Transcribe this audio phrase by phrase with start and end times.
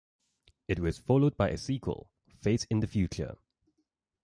[0.67, 2.09] It was followed by a sequel,
[2.41, 3.35] "Faith in the Future".